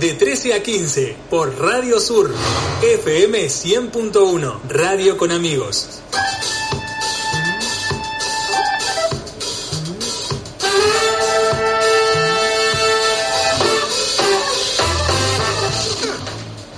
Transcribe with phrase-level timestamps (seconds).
[0.00, 2.34] de 13 a 15 por Radio Sur,
[2.82, 6.00] FM 100.1, Radio con Amigos.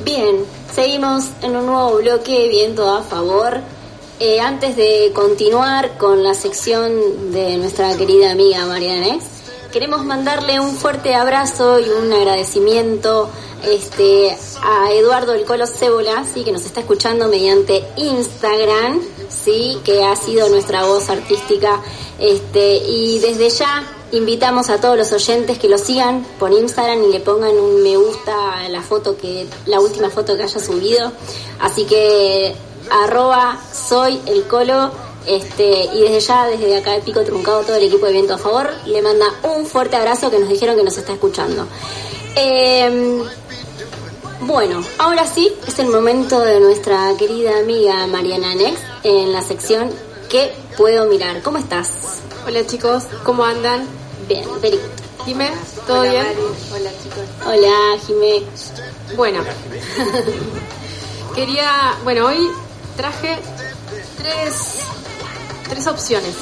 [0.04, 0.44] Bien,
[0.74, 3.60] seguimos en un nuevo bloque, viento a favor.
[4.18, 9.18] Eh, antes de continuar con la sección de nuestra querida amiga Mariana
[9.72, 13.30] queremos mandarle un fuerte abrazo y un agradecimiento
[13.64, 16.44] este, a Eduardo El Colo Cébola, ¿sí?
[16.44, 19.00] que nos está escuchando mediante Instagram,
[19.30, 21.80] sí, que ha sido nuestra voz artística.
[22.18, 27.10] Este, y desde ya invitamos a todos los oyentes que lo sigan por Instagram y
[27.10, 31.12] le pongan un me gusta a la foto que, la última foto que haya subido.
[31.60, 32.54] Así que
[32.90, 34.92] arroba soy el colo
[35.26, 38.38] este, y desde ya, desde acá de Pico Truncado, todo el equipo de Viento a
[38.38, 41.66] Favor le manda un fuerte abrazo que nos dijeron que nos está escuchando.
[42.34, 43.22] Em,
[44.40, 49.90] bueno, ahora sí, es el momento de nuestra querida amiga Mariana Nex en la sección
[50.32, 51.42] ¿Qué puedo mirar?
[51.42, 51.90] ¿Cómo estás?
[52.46, 53.86] Hola chicos, ¿cómo andan?
[54.26, 54.80] Bien, very
[55.26, 55.50] Jimé,
[55.86, 56.24] ¿todo bien?
[56.72, 57.24] Hola chicos.
[57.46, 58.42] Hola Jimé.
[59.14, 59.44] Bueno,
[61.34, 62.48] quería, bueno, hoy
[62.96, 63.36] traje
[64.16, 64.91] tres
[65.72, 66.34] tres opciones.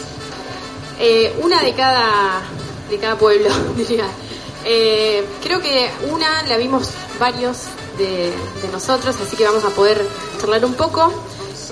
[0.98, 2.42] Eh, una de cada,
[2.90, 4.06] de cada pueblo, diría.
[4.64, 7.58] Eh, creo que una la vimos varios
[7.96, 8.32] de,
[8.72, 10.04] nosotros, así que vamos a poder
[10.40, 11.12] charlar un poco.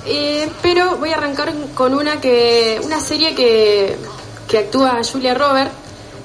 [0.06, 3.97] Eh, pero voy a arrancar con una que una serie que,
[4.47, 5.73] que actúa Julia Robert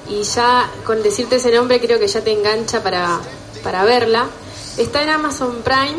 [0.08, 3.20] y ya con decirte ese nombre creo que ya te engancha para,
[3.62, 4.26] para verla.
[4.78, 5.98] Está en Amazon Prime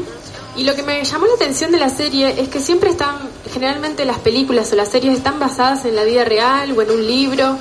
[0.57, 4.05] y lo que me llamó la atención de la serie es que siempre están, generalmente
[4.05, 7.57] las películas o las series están basadas en la vida real o en un libro.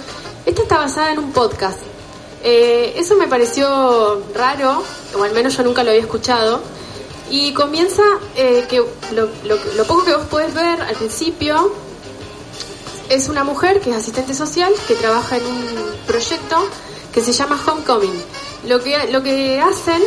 [0.47, 1.79] Esta está basada en un podcast.
[2.45, 4.83] Eh, eso me pareció raro,
[5.19, 6.61] o al menos yo nunca lo había escuchado.
[7.31, 8.03] Y comienza
[8.37, 11.73] eh, que lo, lo, poco que vos podés ver al principio
[13.09, 15.67] es una mujer que es asistente social, que trabaja en un
[16.07, 16.69] proyecto
[17.13, 18.23] que se llama Homecoming.
[18.69, 20.03] Lo que, lo que hacen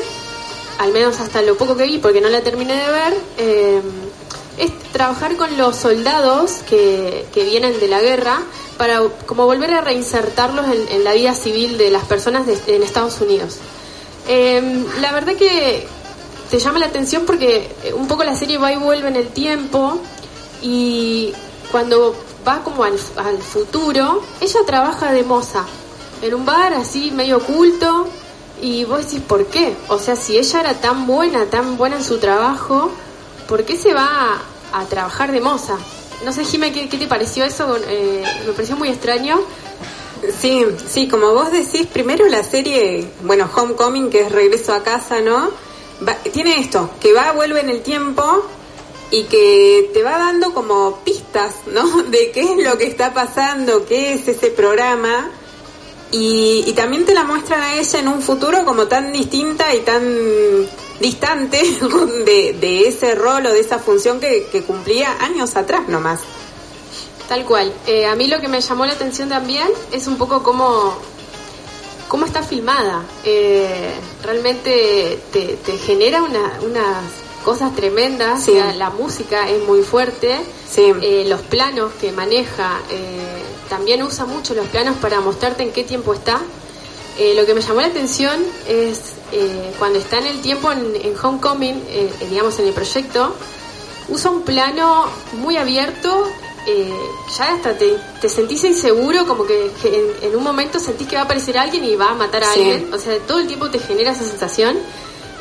[0.77, 3.81] al menos hasta lo poco que vi, porque no la terminé de ver, eh,
[4.57, 8.41] es trabajar con los soldados que, que, vienen de la guerra
[8.77, 13.57] para como volver a reinsertarlos en, la vida civil de las personas en Estados Unidos.
[14.27, 15.87] Eh, la verdad que
[16.49, 19.99] te llama la atención porque un poco la serie va y vuelve en el tiempo
[20.61, 21.33] y
[21.71, 22.15] cuando
[22.47, 25.65] va como al, al futuro, ella trabaja de moza
[26.21, 28.07] en un bar así medio oculto
[28.61, 29.75] y vos decís, ¿por qué?
[29.89, 32.91] O sea, si ella era tan buena, tan buena en su trabajo,
[33.47, 34.41] ¿por qué se va
[34.73, 35.77] a, trabajar de moza?
[36.25, 37.77] No sé, Jimé, ¿qué, te pareció eso?
[37.87, 39.39] Eh, me pareció muy extraño.
[40.39, 45.21] Sí, sí, como vos decís, primero la serie, bueno, Homecoming, que es regreso a casa,
[45.21, 45.51] ¿no?
[46.31, 48.45] tiene esto, que va, vuelve en el tiempo
[49.09, 52.03] y que te va dando como pistas, ¿no?
[52.09, 55.31] De qué es lo que está pasando, qué es ese programa
[56.11, 60.67] y, también te la muestran a ella en un futuro como tan distinta y tan
[60.99, 61.61] distante
[62.25, 66.21] de, ese rol o de esa función que, cumplía años atrás nomás.
[67.27, 67.73] Tal cual.
[67.85, 70.95] Eh, a mí lo que me llamó la atención también es un poco cómo,
[72.07, 73.03] cómo está filmada.
[73.25, 73.91] Eh,
[74.23, 77.03] realmente te, genera unas
[77.43, 78.47] cosas tremendas.
[78.77, 80.37] La, música es muy fuerte.
[80.77, 82.79] Eh, los planos que maneja
[83.69, 86.41] también usa mucho los planos para mostrarte en qué tiempo está.
[87.17, 91.15] Eh, lo que me llamó la atención es eh, cuando está en el tiempo en,
[91.21, 93.35] Homecoming, eh, digamos en el proyecto,
[94.09, 96.25] usa un plano muy abierto,
[97.37, 99.71] ya hasta te, te, sentís inseguro, como que,
[100.21, 102.93] en, un momento sentís que va a aparecer alguien y va a matar a alguien,
[102.93, 104.77] o sea, todo el tiempo te genera esa sensación.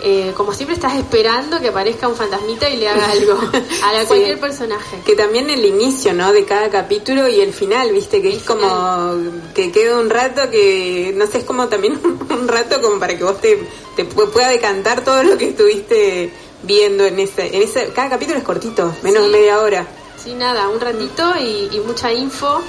[0.02, 3.32] Eh, como siempre estás esperando que aparezca un fantasmita y le haga algo
[3.82, 5.00] a cualquier personaje.
[5.04, 6.32] Que también el inicio, ¿no?
[6.32, 8.20] De cada capítulo y el final, ¿viste?
[8.20, 9.14] Que es como
[9.54, 11.98] que queda un rato que, no sé, es como también
[12.30, 13.58] un rato como para que vos te,
[13.96, 16.30] te pueda decantar todo lo que estuviste
[16.62, 19.86] viendo en ese, en ese, cada capítulo es cortito, menos de media hora.
[20.22, 22.60] Sí, nada, un ratito y, mucha info.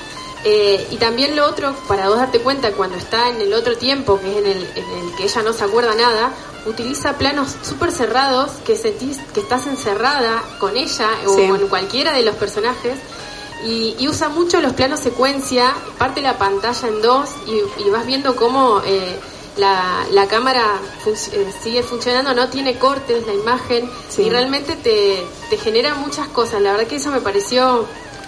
[0.43, 4.19] Eh, y también lo otro, para vos darte cuenta, cuando está en el otro tiempo,
[4.21, 6.31] que es en el, en el que ella no se acuerda nada,
[6.67, 12.23] utiliza planos súper cerrados que sentís que estás encerrada con ella o con cualquiera de
[12.23, 12.97] los personajes
[13.65, 18.81] y, usa mucho los planos secuencia, parte la pantalla en dos y, vas viendo cómo
[18.85, 19.17] eh,
[19.57, 20.63] la, la, cámara
[21.05, 26.61] eh, sigue funcionando, no tiene cortes la imagen y realmente te, te, genera muchas cosas.
[26.61, 27.87] La verdad que eso me pareció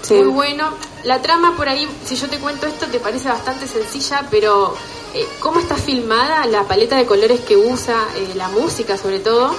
[0.10, 0.74] muy bueno.
[1.04, 4.76] La trama por ahí, si yo te cuento esto, te parece bastante sencilla, pero
[5.14, 9.56] eh, cómo está filmada, la paleta de colores que usa, eh, la música sobre todo,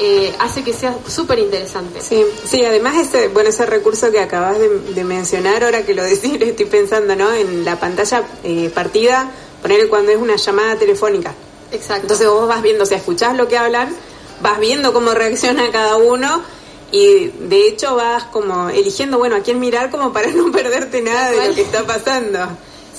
[0.00, 2.00] eh, hace que sea súper interesante.
[2.00, 6.36] Sí, sí, además ese, bueno, ese recurso que acabas de, mencionar, ahora que lo decís,
[6.40, 7.32] estoy pensando, ¿no?
[7.32, 9.30] En la pantalla eh, partida,
[9.62, 11.32] poner cuando es una llamada telefónica.
[11.70, 12.02] Exacto.
[12.02, 13.94] Entonces vos vas viendo, o sea, escuchás lo que hablan,
[14.40, 16.42] vas viendo cómo reacciona cada uno
[16.90, 21.30] y de hecho vas como eligiendo, bueno, a quién mirar como para no perderte nada
[21.30, 22.40] de lo que está pasando.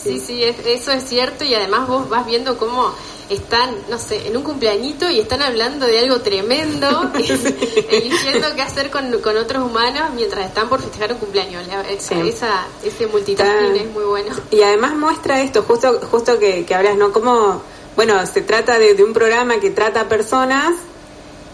[0.02, 2.94] Sí, sí, eso es cierto y además vos vas viendo cómo
[3.30, 8.92] están, no sé, en un cumpleañito y están hablando de algo tremendo, eligiendo qué hacer
[8.92, 11.64] con, otros humanos mientras están por festejar un cumpleaños.
[11.90, 14.36] esa, ese multitasking es muy bueno.
[14.52, 17.12] Y además muestra esto, justo, justo que, que hablas, ¿no?
[17.12, 17.62] Como,
[17.96, 20.76] bueno, se trata de, un programa que trata personas,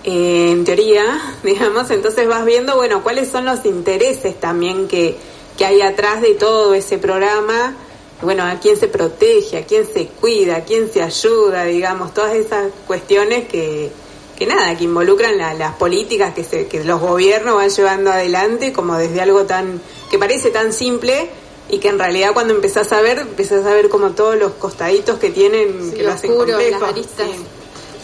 [0.03, 5.15] eh, en teoría, digamos, entonces vas viendo, bueno, cuáles son los intereses también que,
[5.57, 7.75] que hay atrás de todo ese programa
[8.21, 12.35] bueno, a quién se protege, a quién se cuida, a quién se ayuda, digamos, todas
[12.35, 13.91] esas cuestiones que,
[14.37, 18.97] que nada, que involucran las políticas que, se, que los gobiernos van llevando adelante como
[18.97, 21.29] desde algo tan, que parece tan simple
[21.69, 25.17] y que en realidad cuando empezás a ver, empezás a ver como todos los costaditos
[25.19, 26.85] que tienen, que lo hacen complejo.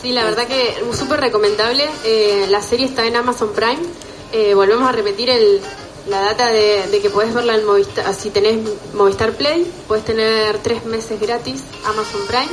[0.02, 0.12] Sí.
[0.12, 1.86] la verdad que súper recomendable.
[2.06, 3.82] Eh, la serie está en Amazon Prime.
[4.32, 5.60] Eh, volvemos a repetir el,
[6.10, 8.58] la data de, que puedes verla en Movistar, si tenés
[8.94, 12.48] Movistar Play, puedes tener tres meses gratis Amazon Prime.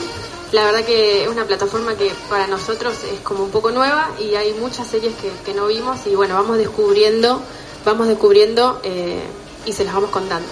[0.52, 4.34] La verdad que es una plataforma que para nosotros es como un poco nueva y
[4.34, 5.12] hay muchas series
[5.44, 7.40] que, no vimos y bueno, vamos descubriendo,
[7.84, 9.22] vamos descubriendo eh,
[9.66, 10.48] y se las vamos contando.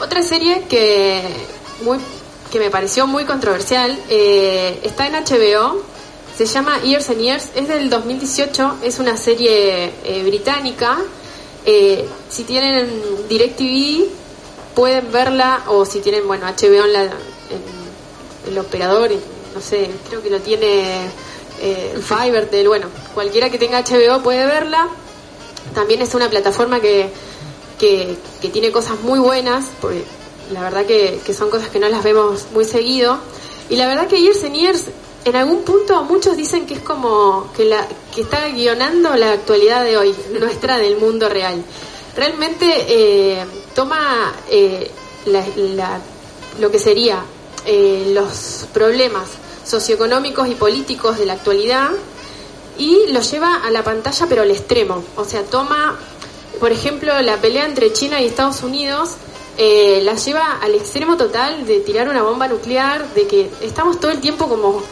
[0.00, 1.22] Otra serie que,
[1.82, 1.98] muy,
[2.50, 5.82] que me pareció muy controversial eh, está en HBO,
[6.36, 10.98] se llama Years and Years, es del 2018, es una serie eh, británica
[11.66, 12.88] eh, si tienen
[13.28, 14.06] DirecTV,
[14.74, 17.10] pueden verla, o si tienen, bueno, HBO en, la,
[18.48, 19.10] el operador,
[19.52, 21.08] no sé, creo que lo tiene
[21.60, 24.88] eh, Fivertel, bueno, cualquiera que tenga HBO puede verla.
[25.74, 27.10] También es una plataforma que,
[27.80, 28.16] que,
[28.52, 30.04] tiene cosas muy buenas, porque
[30.52, 33.18] la verdad que, que, son cosas que no las vemos muy seguido.
[33.68, 34.84] Y la verdad que Years and Years
[35.26, 37.84] en algún punto muchos dicen que es como que, la,
[38.14, 41.64] que está guionando la actualidad de hoy, nuestra del mundo real.
[42.14, 43.44] Realmente eh,
[43.74, 44.88] toma eh,
[46.60, 47.24] lo que sería
[47.66, 49.28] eh, los problemas
[49.64, 51.90] socioeconómicos y políticos de la actualidad
[52.78, 55.02] y los lleva a la pantalla pero al extremo.
[55.16, 55.98] O sea, toma,
[56.60, 59.16] por ejemplo, la pelea entre China y Estados Unidos
[59.58, 64.20] la lleva al extremo total de tirar una bomba nuclear, de que estamos todo el
[64.20, 64.82] tiempo como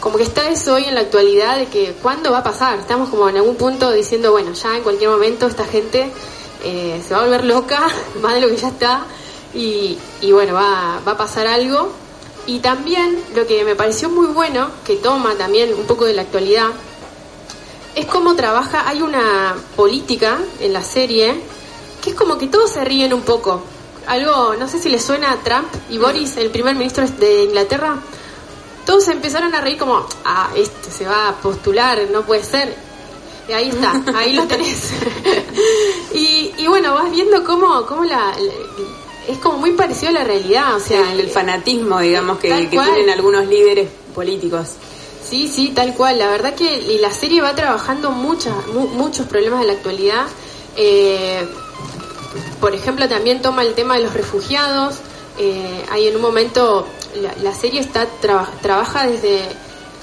[0.00, 2.78] como que está eso hoy en la actualidad de que cuándo va a pasar.
[2.78, 6.10] Estamos como en algún punto diciendo, bueno, ya en cualquier momento esta gente
[6.64, 7.86] eh, se va a volver loca,
[8.22, 9.04] más de lo que ya está,
[9.52, 9.98] y,
[10.32, 11.90] bueno, va, va a pasar algo.
[12.46, 16.22] Y también lo que me pareció muy bueno, que toma también un poco de la
[16.22, 16.68] actualidad,
[17.94, 21.40] es cómo trabaja, hay una política en la serie,
[22.02, 23.62] que es como que todos se ríen un poco.
[24.06, 27.98] Algo, no sé si le suena a Trump y Boris, el primer ministro de Inglaterra,
[28.90, 32.74] todos empezaron a reír como, ah, este se va a postular, no puede ser.
[33.48, 34.90] Y ahí está, ahí lo tenés.
[36.12, 38.34] y, y, bueno, vas viendo cómo, cómo la,
[39.28, 43.46] es como muy parecido a la realidad, o sea, el, fanatismo, digamos, que, tienen algunos
[43.46, 44.70] líderes políticos.
[45.24, 46.18] Sí, sí, tal cual.
[46.18, 50.26] La verdad que la serie va trabajando muchas, muchos problemas de la actualidad.
[50.74, 51.46] Eh,
[52.60, 54.96] por ejemplo, también toma el tema de los refugiados.
[55.38, 56.88] Eh, hay en un momento
[57.42, 58.06] la, serie está
[58.60, 59.42] trabaja desde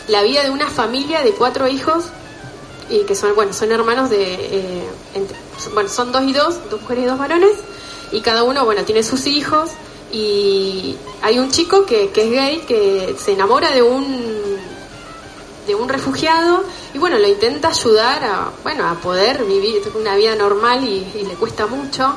[0.08, 2.06] la vida de una familia de cuatro hijos
[2.90, 4.84] y que son bueno son hermanos de eh,
[5.74, 7.58] bueno son dos y dos dos mujeres y dos varones
[8.12, 9.72] y cada uno bueno tiene sus hijos
[10.12, 14.58] y hay un chico que, que es gay que se enamora de un
[15.66, 20.36] de un refugiado y bueno lo intenta ayudar a bueno a poder vivir una vida
[20.36, 22.16] normal y le cuesta mucho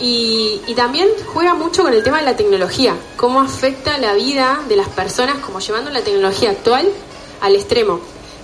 [0.00, 4.76] y, también juega mucho con el tema de la tecnología, cómo afecta la vida de
[4.76, 6.88] las personas, como llevando la tecnología actual
[7.42, 8.00] al extremo,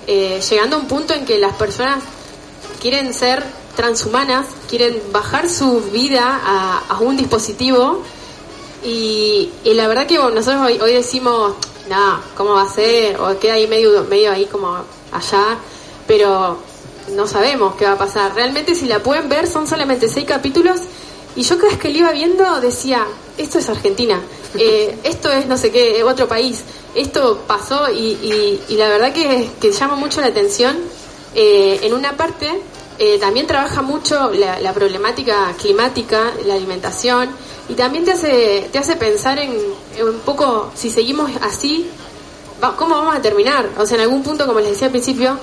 [0.07, 2.03] eh, llegando a un punto en que las personas
[2.81, 3.43] quieren ser
[3.75, 8.03] transhumanas, quieren bajar su vida a, un dispositivo
[8.85, 11.55] y, la verdad que nosotros hoy, hoy decimos,
[11.89, 13.19] nada, ¿cómo va a ser?
[13.19, 14.77] O queda ahí medio, medio ahí como
[15.11, 15.59] allá,
[16.07, 16.59] pero
[17.15, 18.35] no sabemos qué va a pasar.
[18.35, 20.81] Realmente si la pueden ver son solamente seis capítulos
[21.37, 24.21] y yo cada vez que lo iba viendo decía, esto es Argentina,
[24.59, 26.63] eh, esto es no sé qué, otro país,
[26.95, 30.77] esto pasó y, y, la verdad que, que, llama mucho la atención.
[31.35, 32.51] Eh, en una parte
[32.99, 37.29] eh, también trabaja mucho la, problemática climática, la alimentación
[37.69, 39.51] y también te hace, te hace pensar en,
[40.01, 41.91] un poco si seguimos así
[42.77, 43.69] ¿cómo vamos a terminar?
[43.79, 45.39] O sea, en algún punto, como les decía al principio,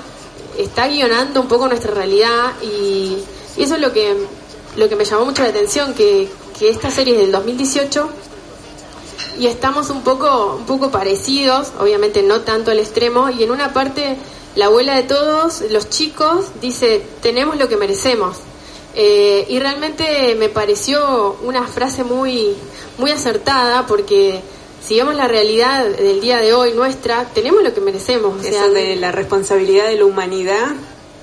[0.57, 3.17] está guionando un poco nuestra realidad y
[3.57, 4.15] eso es lo que,
[4.75, 8.09] lo que me llamó mucho la atención, que, que esta serie es del 2018
[9.39, 13.73] y estamos un poco, un poco parecidos, obviamente no tanto al extremo, y en una
[13.73, 14.17] parte
[14.55, 18.37] la abuela de todos, los chicos, dice, tenemos lo que merecemos.
[18.95, 22.53] Eh, y realmente me pareció una frase muy,
[22.99, 24.41] muy acertada porque
[24.85, 28.39] si vemos la realidad del día de hoy nuestra, tenemos lo que merecemos.
[28.39, 30.67] o sea, Eso de la responsabilidad de la humanidad,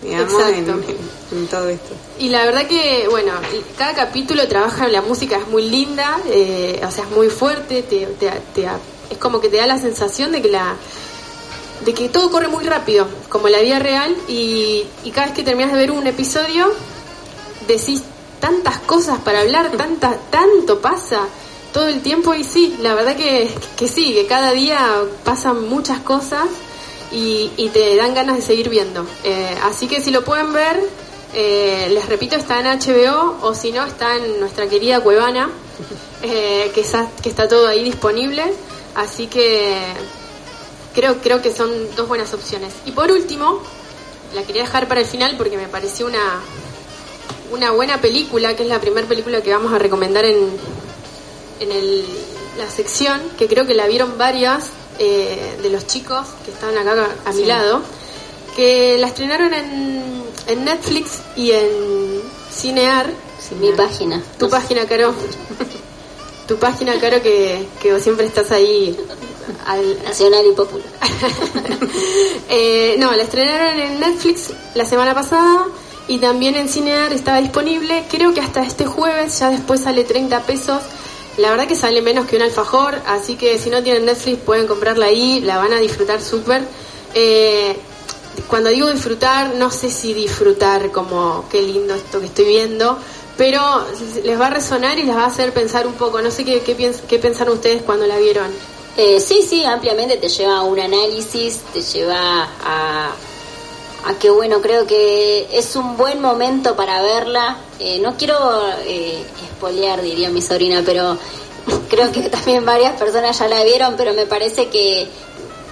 [0.03, 0.93] digamos, en, Exacto.
[1.33, 1.95] en todo esto.
[2.19, 3.33] Y la verdad que, bueno,
[3.77, 8.07] cada capítulo trabaja, la música es muy linda, eh, o sea, es muy fuerte, te,
[8.07, 8.69] te- te-
[9.11, 10.75] es como que te da la sensación de que la
[11.85, 15.43] de que todo corre muy rápido, como la vida real, y, y cada vez que
[15.43, 16.71] terminas de ver un episodio,
[17.67, 18.03] decís
[18.39, 21.21] tantas cosas para hablar, tanta, tanto pasa
[21.73, 24.79] todo el tiempo, y sí, la verdad que, que sí, que cada día
[25.25, 26.45] pasan muchas cosas
[27.13, 29.07] y, y te dan ganas de seguir viendo.
[29.25, 30.81] Eh, así que si lo pueden ver,
[31.35, 35.51] eh, les repito, está en HBO o si no, está en nuestra querida Cuevana,
[36.23, 38.45] eh, que, está, que está todo ahí disponible.
[38.95, 39.77] Así que
[40.95, 42.73] creo, creo que son dos buenas opciones.
[42.87, 43.61] Y por último,
[44.35, 46.41] la quería dejar para el final porque me pareció una,
[47.53, 50.49] una buena película, que es la primera película que vamos a recomendar en,
[51.61, 52.05] en el-
[52.59, 54.65] la sección, que creo que la vieron varias
[55.03, 57.81] eh, de los chicos que están acá a mi lado,
[58.55, 62.21] que la estrenaron en, en Netflix y en
[62.53, 63.11] Cinear.
[63.59, 64.23] Mi página.
[64.39, 65.15] Tu página, Caro.
[66.47, 68.95] tu página, Caro, que, que vos siempre estás ahí
[69.67, 70.87] al, Nacional y popular.
[72.51, 75.67] eh, no, la estrenaron en Netflix la semana pasada
[76.09, 78.05] y también en Cinear estaba disponible.
[78.11, 80.83] Creo que hasta este jueves, ya después sale 30 pesos.
[81.37, 84.67] La verdad que sale menos que un alfajor, así que si no tienen Netflix pueden
[84.67, 86.63] comprarla ahí, la van a disfrutar súper.
[87.15, 87.77] Eh,
[88.49, 92.99] cuando digo disfrutar, no sé si disfrutar como qué lindo esto que estoy viendo,
[93.37, 93.61] pero
[94.25, 96.21] les va a resonar y les va a hacer pensar un poco.
[96.21, 98.49] No sé qué, qué, piens- qué pensaron ustedes cuando la vieron.
[98.97, 103.11] Eh, sí, sí, ampliamente te lleva a un análisis, te lleva a,
[104.05, 107.59] a que, bueno, creo que es un buen momento para verla.
[107.79, 108.37] Eh, no quiero
[108.85, 111.19] eh, espolear, diría mi sobrina, pero
[111.89, 115.09] creo que también varias personas ya la vieron, pero me parece que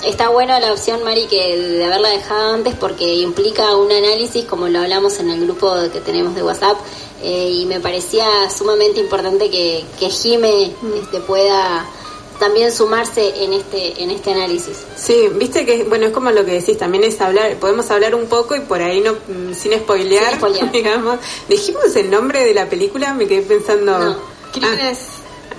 [0.05, 4.69] está buena la opción, Mari, que de haberla dejado antes porque implica un análisis, como
[4.69, 6.79] lo hablamos en el grupo que tenemos de WhatsApp,
[7.23, 11.85] eh, y me parecía sumamente importante que, que Jime este, pueda
[12.39, 14.79] también sumarse en este en este análisis.
[14.97, 18.27] Sí, viste que, bueno, es como lo que decís, también es hablar, podemos hablar un
[18.27, 20.73] poco y por ahí no, mm, sin spoilear, Sin spoilear.
[20.73, 21.19] digamos.
[21.49, 23.99] Dijimos el nombre de la película, me quedé pensando...
[23.99, 24.11] No.
[24.13, 24.99] Ah, Crímenes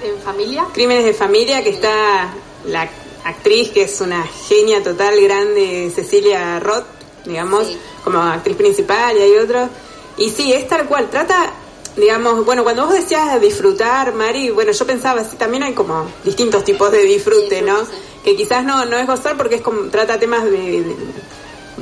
[0.03, 0.65] en familia.
[0.73, 2.33] Crímenes de familia, que está
[2.65, 2.89] la
[3.23, 6.85] actriz que es una genia total, grande, Cecilia Roth,
[7.25, 7.77] digamos, Sí.
[8.03, 9.69] como actriz principal y hay otros.
[10.17, 11.51] Y sí, es tal cual, trata,
[11.95, 16.63] digamos, bueno, cuando vos decías disfrutar, Mari, bueno, yo pensaba, sí, también hay como distintos
[16.63, 17.77] tipos de disfrute, ¿no?
[18.23, 20.51] Que quizás no, no es gozar porque es como, trata temas de,
[20.83, 20.95] de-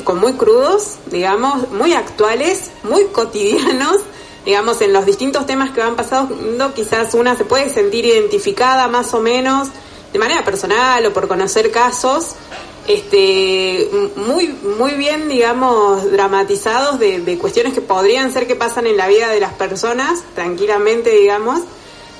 [0.03, 3.97] con muy crudos, digamos, muy actuales, muy cotidianos,
[4.45, 9.13] digamos, en los distintos temas que van pasando, quizás una se puede sentir identificada más
[9.13, 9.69] o menos
[10.13, 12.31] de manera personal o por conocer casos,
[12.87, 18.97] este, muy, muy bien, digamos, dramatizados de, de cuestiones que podrían ser que pasan en
[18.97, 21.61] la vida de las personas, tranquilamente, digamos.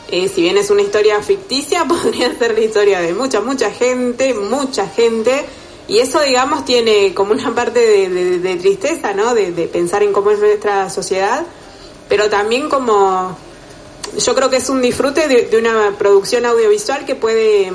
[0.10, 4.34] Eh, si bien es una historia ficticia, podría ser la historia de mucha, mucha gente,
[4.34, 5.46] mucha gente.
[5.88, 9.34] Y eso, digamos, tiene como una parte de, de- de tristeza, ¿no?
[9.34, 11.46] De, de pensar en cómo es nuestra sociedad,
[12.10, 13.38] pero también como,
[14.18, 17.72] yo creo que es un disfrute de una producción audiovisual que puede,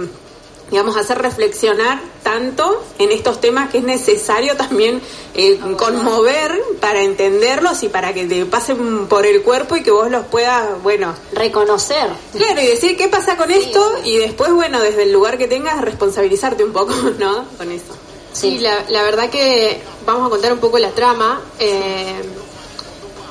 [0.73, 5.03] digamos, hacer reflexionar tanto en estos temas que es necesario también
[5.35, 10.11] eh, conmover para entenderlos y para que te pasen por el cuerpo y que vos
[10.11, 12.09] los puedas, bueno, Reconocer.
[12.33, 15.79] Claro, y decir qué pasa con esto y después, bueno, desde el lugar que tengas,
[15.83, 17.45] responsabilizarte un poco, ¿no?
[17.59, 17.95] Con eso.
[18.33, 21.43] Sí, la, la verdad que vamos a contar un poco la trama.
[21.59, 22.15] Eh,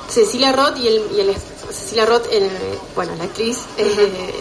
[0.10, 1.36] Cecilia Roth y el, y el
[1.72, 2.50] Cecilia Roth, el-
[2.96, 4.32] bueno, la actriz, eh,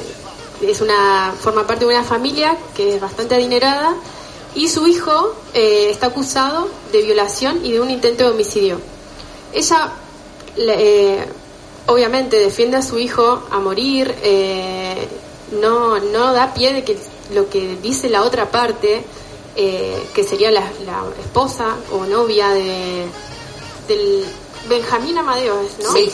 [0.63, 3.95] es una forma parte de una familia que es bastante adinerada
[4.55, 8.81] y su hijo eh, está acusado de violación y de un intento de homicidio.
[9.53, 9.93] Ella,
[10.57, 11.27] la- eh,
[11.87, 15.09] obviamente, defiende a su hijo a morir, eh,
[15.61, 16.99] no, no da pie de que
[17.35, 19.03] lo que dice la otra parte,
[19.57, 23.07] eh, que sería la, la esposa o novia de
[23.89, 24.25] del
[24.69, 25.93] Benjamín Amadeus, ¿no?
[25.93, 26.05] Sí,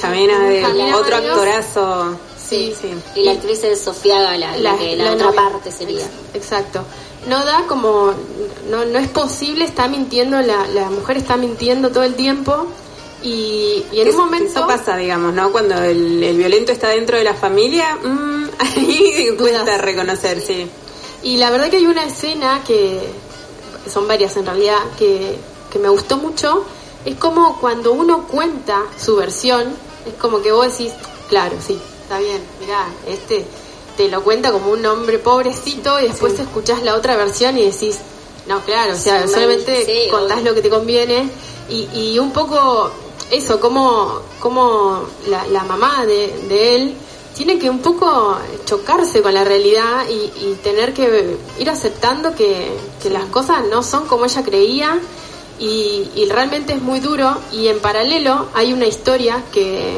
[0.48, 1.36] Benjamín otro Amadeus.
[1.36, 2.16] actorazo.
[2.48, 2.88] Sí, sí.
[3.16, 5.42] Y la actriz es Sofía Gala, la, que la, otra novia.
[5.42, 6.04] parte sería.
[6.04, 6.84] Ex- Exacto.
[7.28, 8.12] no da como,
[8.70, 12.66] no, no es posible, está mintiendo, la, la mujer está mintiendo todo el tiempo
[13.22, 14.46] y, y en un momento...
[14.60, 15.50] Eso pasa, digamos, ¿no?
[15.50, 20.68] Cuando el, el violento está dentro de la familia, mm, ahí cuesta reconocer, sí.
[21.24, 23.00] Y la verdad que hay una escena que,
[23.92, 25.36] son varias en realidad, que,
[25.72, 26.64] que me gustó mucho,
[27.04, 29.64] es como cuando uno cuenta su versión,
[30.06, 30.92] es como que vos decís,
[31.28, 31.76] claro, sí,
[32.06, 33.44] está bien, mirá, este
[33.96, 37.98] te lo cuenta como un hombre pobrecito y después escuchás la otra versión y decís,
[38.46, 40.50] no, claro, o sea, Sí, solamente sí, contás obvio.
[40.50, 41.28] lo que te conviene
[41.68, 42.90] y, y un poco
[43.32, 46.94] eso, como, como la, la mamá de, de él
[47.34, 48.36] tiene que un poco
[48.66, 50.14] chocarse con la realidad y,
[50.46, 52.70] y tener que ir aceptando que,
[53.02, 54.98] que las cosas no son como ella creía
[55.58, 59.96] y, y realmente es muy duro y en paralelo hay una historia que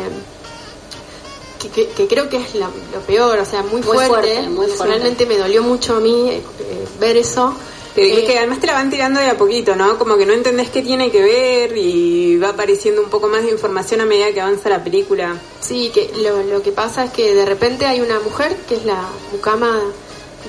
[1.58, 4.08] que, que- que creo que es la- lo peor, o sea, muy, Muy fuerte.
[4.08, 4.66] fuerte, muy.
[4.80, 7.54] Realmente me dolió mucho a mí eh, eh, ver eso.
[7.94, 9.98] Pero es Eh, que además te la van tirando de a poquito, ¿no?
[9.98, 13.50] Como que no entendés qué tiene que ver y va apareciendo un poco más de
[13.50, 15.36] información a medida que avanza la película.
[15.60, 18.84] Sí, que lo, lo que pasa es que de repente hay una mujer que es
[18.84, 19.80] la mucama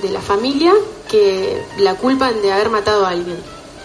[0.00, 0.72] de la familia
[1.10, 3.38] que la culpan de haber matado a alguien.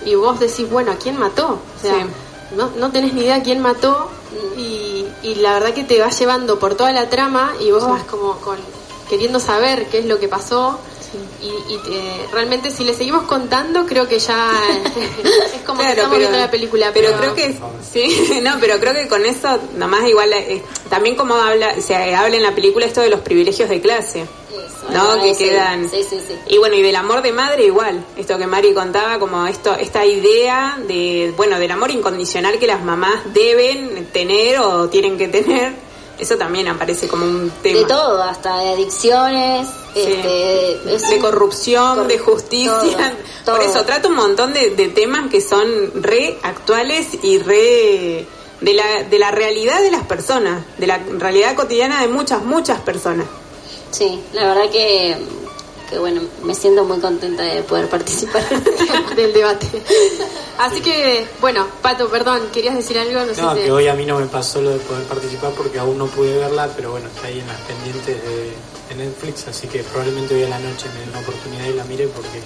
[0.05, 1.57] Y vos decís, bueno, ¿a quién mató?
[1.77, 2.09] O sea, Sí.
[2.51, 4.09] No, no tenés ni idea quién mató
[4.57, 8.03] y, y la verdad que te va llevando por toda la trama y vos vas
[8.03, 8.57] como con,
[9.09, 10.79] queriendo saber qué es lo que pasó.
[11.41, 14.51] Y, y te- realmente si le seguimos contando creo que ya
[15.55, 17.55] es como que estamos viendo la película pero creo que
[17.91, 22.35] sí no pero creo que con eso nomás igual eh, también como habla se habla
[22.37, 25.45] en la película esto de los privilegios de clase Eso, no que sí.
[25.45, 26.35] quedan Sí, sí, sí.
[26.47, 30.05] y bueno y del amor de madre igual esto que Mari contaba como esto esta
[30.05, 35.84] idea de bueno del amor incondicional que las mamás deben tener o tienen que tener
[36.19, 40.01] eso también aparece como un tema De todo, hasta de adicciones, Sí.
[40.01, 43.13] este, es de corrupción, de justicia.
[43.45, 45.67] todo, Por eso trata un montón de, de temas que son
[46.03, 48.25] re actuales y re
[48.61, 52.79] de la, de la realidad de las personas, de la realidad cotidiana de muchas, muchas
[52.81, 53.25] personas.
[53.91, 55.15] Sí, la verdad que,
[55.89, 58.43] que bueno, me siento muy contenta de poder participar.
[59.15, 59.67] del debate.
[60.59, 63.19] Así que, bueno, Pato, perdón, ¿querías decir algo?
[63.19, 65.51] No, No, sé si- que hoy a mí no me pasó lo de poder participar
[65.51, 68.51] porque aún no pude verla, pero bueno, está ahí en las pendientes de,
[68.89, 71.83] de Netflix, así que probablemente hoy a la noche me dé una oportunidad y la
[71.85, 72.41] mire porque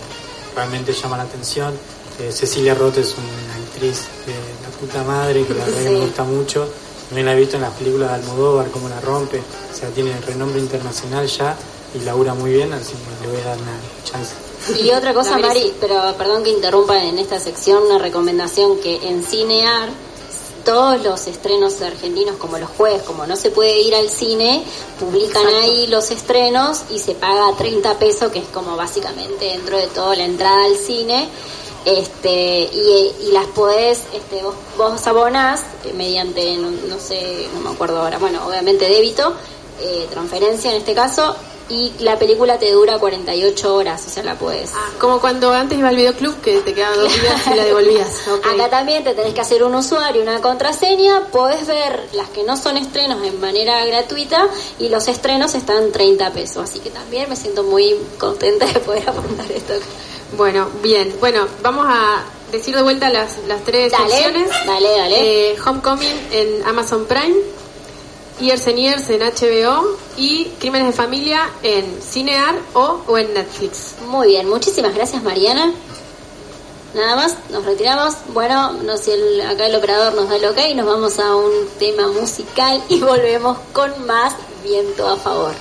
[0.55, 1.73] realmente llama la atención.
[2.19, 5.99] Eh, Cecilia Roth es una actriz de la puta madre que la verdad que me
[6.01, 6.67] gusta mucho.
[7.07, 10.19] También la he visto en las películas de Almodóvar, cómo la rompe, o sea, tiene
[10.21, 11.55] renombre internacional ya
[11.93, 14.33] y labura muy bien, así que le voy a dar una chance.
[14.81, 15.37] Y otra cosa.
[15.37, 19.89] Mari, pero perdón que interrumpa en esta sección, una recomendación que en Cinear
[20.65, 24.63] todos los estrenos argentinos, como los jueves, como no se puede ir al cine,
[24.99, 25.57] publican Exacto.
[25.57, 30.13] ahí los estrenos y se paga 30 pesos, que es como básicamente dentro de todo
[30.13, 31.29] la entrada al cine.
[31.85, 37.61] Este, y, y las podés, este, vos, vos abonás eh, mediante, no, no sé, no
[37.61, 39.33] me acuerdo ahora, bueno, obviamente débito,
[39.79, 41.35] eh, transferencia en este caso,
[41.69, 45.77] y la película te dura 48 horas, o sea, la puedes Ah, como cuando antes
[45.77, 48.09] iba al videoclub que te quedaban dos días y la devolvías.
[48.53, 52.57] Acá también te tenés que hacer un usuario, una contraseña, podés ver las que no
[52.57, 54.47] son estrenos en manera gratuita
[54.79, 59.07] y los estrenos están 30 pesos, así que también me siento muy contenta de poder
[59.09, 59.73] apuntar esto.
[60.37, 61.15] Bueno, bien.
[61.19, 64.49] Bueno, vamos a decir de vuelta las, las tres Dale, opciones.
[64.65, 65.51] dale, dale.
[65.51, 67.35] Eh, Homecoming en Amazon Prime,
[68.39, 73.95] Years and Years en HBO y Crímenes de Familia en Cinear o, o en Netflix.
[74.07, 75.71] Muy bien, muchísimas gracias Mariana.
[76.95, 78.15] Nada más, nos retiramos.
[78.33, 81.35] Bueno, no sé si el- acá el operador nos da el ok, nos vamos a
[81.35, 85.53] un tema musical y volvemos con más viento a favor.